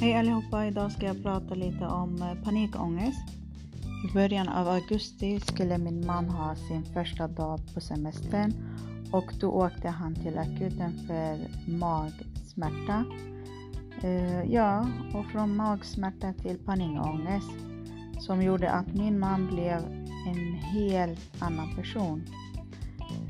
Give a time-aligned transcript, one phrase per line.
[0.00, 0.66] Hej allihopa!
[0.66, 3.28] Idag ska jag prata lite om eh, panikångest.
[4.08, 8.52] I början av augusti skulle min man ha sin första dag på semestern
[9.12, 11.38] och då åkte han till akuten för
[11.70, 13.04] magsmärta.
[14.04, 17.52] Uh, ja, och från magsmärta till panikångest
[18.20, 19.78] som gjorde att min man blev
[20.26, 22.22] en helt annan person.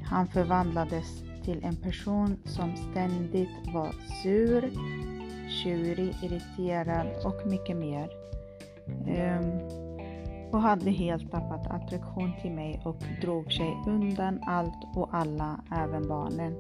[0.05, 4.71] Han förvandlades till en person som ständigt var sur,
[5.63, 8.11] tjurig, irriterad och mycket mer.
[9.07, 9.61] Um,
[10.53, 16.09] och hade helt tappat attraktion till mig och drog sig undan allt och alla, även
[16.09, 16.55] barnen.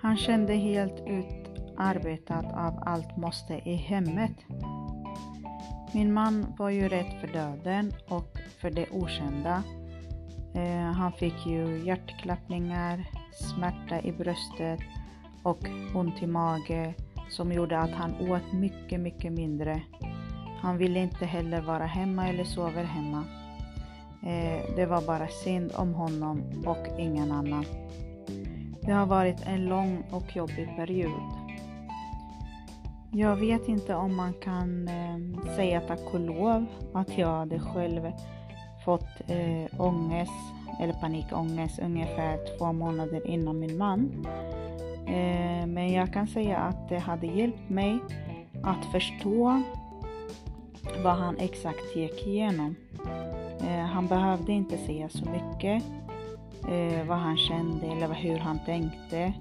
[0.00, 4.36] Han kände helt utarbetad av allt måste i hemmet.
[5.94, 9.62] Min man var ju rädd för döden och för det okända.
[10.54, 14.80] Eh, han fick ju hjärtklappningar, smärta i bröstet
[15.42, 15.58] och
[15.94, 16.94] ont i magen
[17.32, 19.82] som gjorde att han åt mycket, mycket mindre.
[20.60, 23.24] Han ville inte heller vara hemma eller sova hemma.
[24.22, 27.64] Eh, det var bara synd om honom och ingen annan.
[28.80, 31.20] Det har varit en lång och jobbig period.
[33.12, 38.10] Jag vet inte om man kan eh, säga tack och lov att jag hade själv
[38.84, 40.32] fått eh, ångest
[40.80, 44.26] eller panikångest ungefär två månader innan min man.
[45.12, 47.98] Eh, men jag kan säga att det hade hjälpt mig
[48.62, 49.62] att förstå
[51.04, 52.74] vad han exakt gick igenom.
[53.60, 55.84] Eh, han behövde inte säga så mycket
[56.68, 59.32] eh, vad han kände eller hur han tänkte.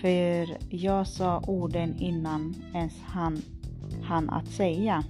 [0.00, 3.42] För jag sa orden innan ens han
[4.02, 5.04] han att säga.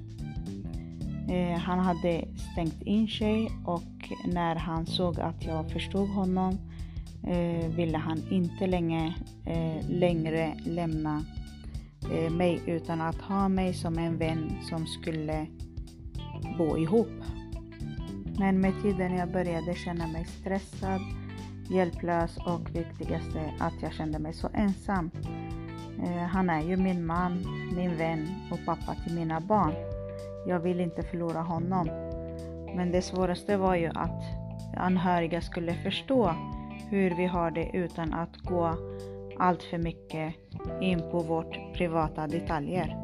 [1.64, 6.58] Han hade stängt in sig och när han såg att jag förstod honom
[7.28, 9.14] Eh, ville han inte länge,
[9.46, 11.24] eh, längre lämna
[12.12, 15.46] eh, mig utan att ha mig som en vän som skulle
[16.58, 17.22] bo ihop.
[18.38, 21.00] Men med tiden jag började känna mig stressad,
[21.70, 25.11] hjälplös och viktigaste att jag kände mig så ensam.
[26.02, 27.44] Eh, han är ju min man,
[27.77, 29.74] min vän och pappa till mina barn.
[30.46, 31.86] Jag vill inte förlora honom.
[32.77, 34.22] Men det svåraste var ju att
[34.77, 36.34] anhöriga skulle förstå
[36.90, 38.74] hur vi har det utan att gå
[39.38, 40.34] allt för mycket
[40.80, 42.96] in på vårt privata detaljer.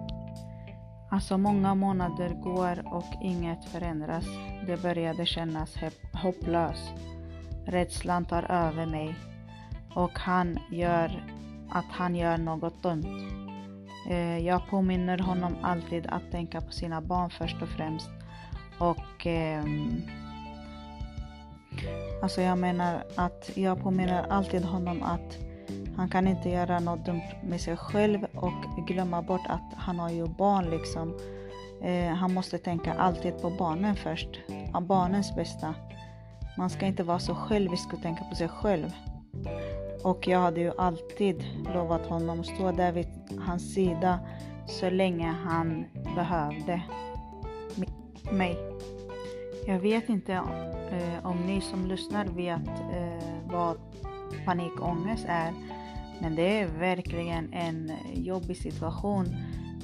[1.11, 4.25] Alltså många månader går och inget förändras.
[4.67, 5.77] Det började kännas
[6.13, 6.93] hopplöst.
[7.67, 9.15] Rädslan tar över mig
[9.95, 11.25] och han gör
[11.71, 13.05] att han gör något dumt.
[14.11, 18.11] Eh, jag påminner honom alltid att tänka på sina barn först och främst
[18.79, 20.03] och ehm,
[22.23, 25.39] Alltså jag menar att jag påminner alltid honom att
[25.97, 30.11] han kan inte göra något dumt med sig själv och glömma bort att han har
[30.11, 31.19] ju barn liksom.
[31.83, 34.29] Eh, han måste tänka alltid på barnen först,
[34.81, 35.75] barnens bästa.
[36.59, 38.91] Man ska inte vara så självisk och tänka på sig själv.
[40.03, 43.09] Och jag hade ju alltid lovat honom att stå där vid
[43.47, 44.19] hans sida
[44.67, 45.85] så länge han
[46.15, 46.83] behövde
[48.31, 48.59] mig.
[49.67, 50.41] Jag vet inte
[50.95, 53.77] eh, om ni som lyssnar vet eh, vad
[54.45, 55.53] panikångest är.
[56.21, 59.27] Men det är verkligen en jobbig situation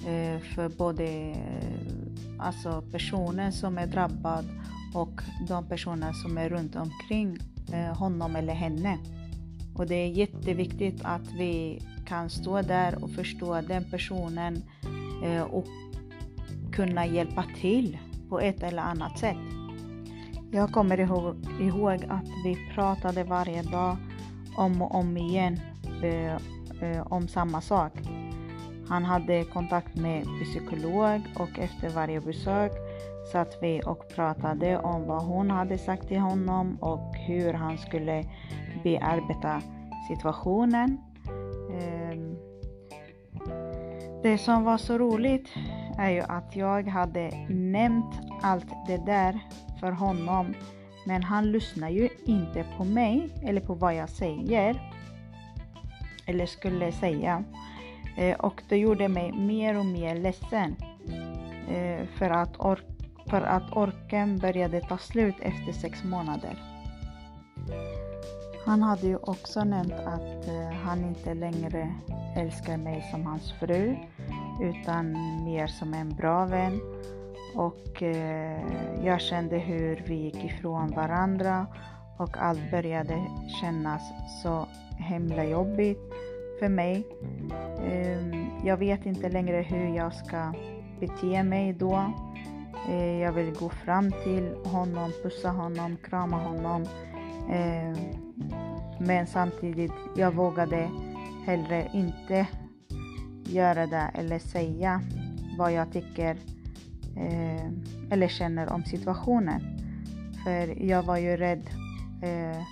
[0.06, 1.36] eh, för både eh,
[2.38, 4.44] alltså personen som är drabbad
[4.94, 7.38] och de personer som är runt omkring
[7.72, 8.98] eh, honom eller henne.
[9.74, 14.62] Och det är jätteviktigt att vi kan stå där och förstå den personen
[15.24, 15.66] eh, och
[16.72, 17.98] kunna hjälpa till
[18.28, 19.59] på ett eller annat sätt.
[20.52, 23.96] Jag kommer ihåg, ihåg att vi pratade varje dag
[24.56, 25.60] om och om igen
[26.02, 26.34] eh,
[26.82, 27.92] eh, om samma sak.
[28.88, 32.72] Han hade kontakt med psykolog och efter varje besök
[33.32, 38.24] satt vi och pratade om vad hon hade sagt till honom och hur han skulle
[38.82, 39.62] bearbeta
[40.08, 40.98] situationen.
[41.70, 42.18] Eh,
[44.22, 45.48] det som var så roligt
[46.00, 49.40] är ju att jag hade nämnt allt det där
[49.80, 50.54] för honom.
[51.06, 54.80] Men han lyssnar ju inte på mig eller på vad jag säger.
[56.26, 57.44] Eller skulle säga.
[58.16, 60.76] Eh, och det gjorde mig mer och mer ledsen.
[61.68, 62.56] Eh, för, att
[63.26, 66.58] för att orken började ta slut efter sex månader.
[68.66, 71.94] Han hade ju också nämnt att eh, han inte längre
[72.36, 73.96] älskar mig som hans fru
[74.60, 75.12] utan
[75.44, 76.80] mer som en bra vän
[77.54, 78.60] och eh,
[79.04, 81.66] jag kände hur vi gick ifrån varandra
[82.18, 83.26] och allt började
[83.60, 84.02] kännas
[84.42, 84.66] så
[84.98, 86.00] himla jobbigt
[86.58, 87.06] för mig.
[87.86, 90.52] Eh, jag vet inte längre hur jag ska
[91.00, 92.12] bete mig då.
[92.88, 96.84] Eh, jag vill gå fram till honom, pussa honom, krama honom.
[97.50, 97.94] Ehm,
[99.00, 100.90] men samtidigt, jag vågade
[101.46, 102.46] hellre inte
[103.50, 105.00] göra det eller säga
[105.58, 106.36] vad jag tycker
[107.16, 107.66] eh,
[108.10, 109.60] eller känner om situationen.
[110.44, 111.70] För jag var ju rädd
[112.22, 112.62] eh,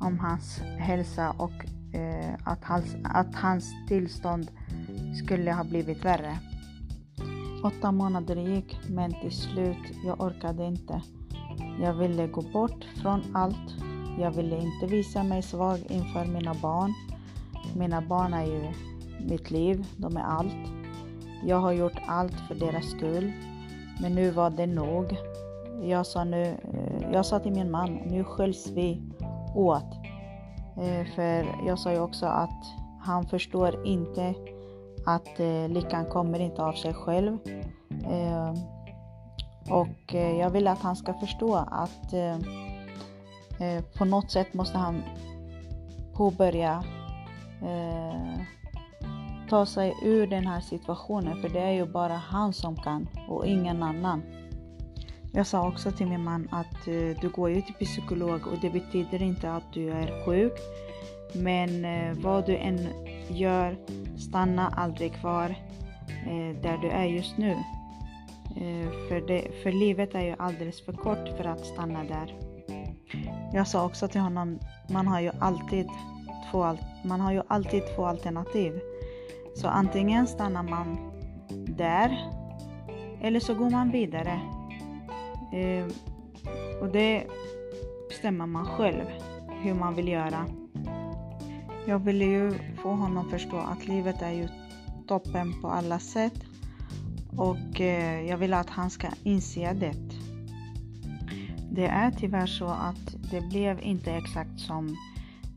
[0.00, 1.64] om hans hälsa och
[1.94, 4.50] eh, att, hans, att hans tillstånd
[5.24, 6.38] skulle ha blivit värre.
[7.64, 11.02] Åtta månader gick men till slut, jag orkade inte.
[11.80, 13.74] Jag ville gå bort från allt.
[14.18, 16.94] Jag ville inte visa mig svag inför mina barn.
[17.76, 18.72] Mina barn är ju
[19.20, 20.72] mitt liv, de är allt.
[21.44, 23.32] Jag har gjort allt för deras skull.
[24.00, 25.16] Men nu var det nog.
[25.82, 29.02] Jag sa, nu, eh, jag sa till min man, nu sköljs vi
[29.54, 29.94] åt.
[30.76, 32.64] Eh, för jag sa ju också att
[33.00, 34.34] han förstår inte
[35.06, 37.38] att eh, lyckan kommer inte av sig själv.
[39.70, 42.14] Och jag vill att han ska förstå att
[43.98, 45.02] på något sätt måste han
[46.14, 46.84] påbörja
[49.48, 53.46] ta sig ur den här situationen för det är ju bara han som kan och
[53.46, 54.22] ingen annan.
[55.32, 58.70] Jag sa också till min man att eh, du går ju till psykolog och det
[58.70, 60.52] betyder inte att du är sjuk.
[61.34, 62.88] Men eh, vad du än
[63.28, 63.76] gör,
[64.18, 65.54] stanna aldrig kvar
[66.26, 67.56] eh, där du är just nu.
[69.08, 72.34] För, det, för livet är ju alldeles för kort för att stanna där.
[73.52, 74.58] Jag sa också till honom,
[74.90, 75.88] man har ju alltid
[76.50, 78.80] två, man har ju alltid två alternativ.
[79.56, 81.12] Så antingen stannar man
[81.66, 82.32] där
[83.20, 84.40] eller så går man vidare.
[85.52, 85.86] Eh,
[86.80, 87.26] och det
[88.08, 89.04] bestämmer man själv
[89.62, 90.46] hur man vill göra.
[91.86, 94.48] Jag ville ju få honom att förstå att livet är ju
[95.06, 96.44] toppen på alla sätt
[97.36, 99.94] och eh, jag vill att han ska inse det.
[101.70, 104.96] Det är tyvärr så att det blev inte exakt som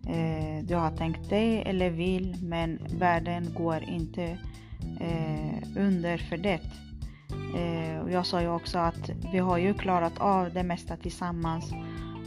[0.09, 4.23] eh, du har tänkt dig eller vill men världen går inte
[5.00, 6.61] eh, under för det.
[7.56, 11.73] Eh, och jag sa ju också att vi har ju klarat av det mesta tillsammans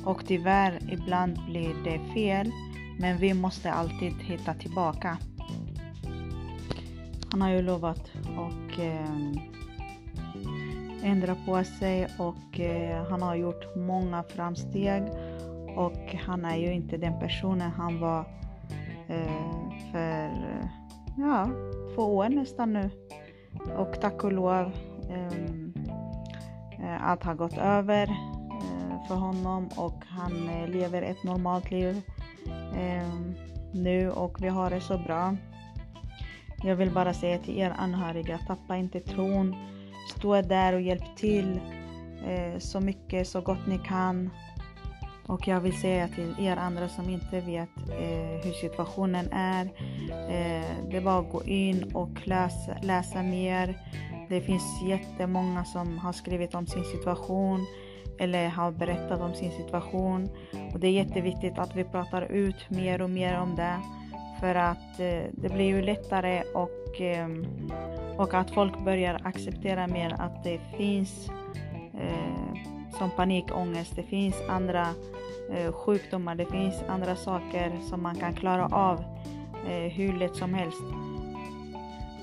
[0.05, 2.51] och tyvärr ibland blir det fel
[2.99, 5.19] men vi måste alltid hitta tillbaka.
[7.31, 9.33] Han har ju lovat att eh,
[11.03, 15.03] ändra på sig och eh, han har gjort många framsteg
[15.77, 18.25] och han är ju inte den personen han var
[19.09, 20.31] eh, för
[21.19, 21.49] ja,
[21.95, 22.91] två år nästan nu.
[23.77, 24.73] Och tack och lov
[25.11, 25.27] eh,
[26.85, 32.03] eh allt har gått över eh, för honom och han eh, lever ett normalt liv
[32.77, 33.09] eh,
[33.73, 35.37] nu och vi har det så bra.
[36.65, 39.55] Jag vill bara säga till er anhöriga, tappa inte tron.
[40.17, 41.61] Stå där och hjälp till
[42.27, 44.31] eh, så mycket, så gott ni kan.
[45.27, 49.65] Och jag vill säga till er andra som inte vet eh, hur situationen är.
[50.11, 53.79] Eh, det är bara att gå in och läsa, läsa mer.
[54.29, 57.67] Det finns jättemånga som har skrivit om sin situation
[58.19, 60.29] eller har berättat om sin situation.
[60.73, 63.77] Och det är jätteviktigt att vi pratar ut mer och mer om det.
[64.41, 67.29] För att eh, det blir ju lättare och, eh,
[68.19, 71.29] och att folk börjar acceptera mer att det finns
[71.95, 73.97] eh, som panikångest.
[73.97, 74.89] Det finns andra
[75.53, 79.05] eh, sjukdomar, det finns andra saker som man kan klara av
[79.69, 80.83] eh, hur lätt som helst.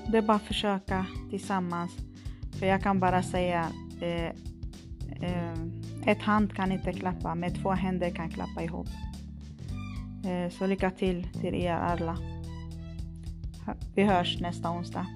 [0.06, 1.92] Det är bara att försöka tillsammans.
[2.58, 3.66] För jag kan bara säga
[4.00, 4.26] eh,
[5.22, 5.54] eh
[6.06, 8.88] ett hand kan inte klappa, men två händer kan klappa ihop.
[10.24, 12.18] Eh, så lycka till till er alla.
[13.94, 15.06] Vi hörs nästa onsdag.